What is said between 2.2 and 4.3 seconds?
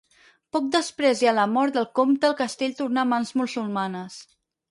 el castell tornà a mans musulmanes.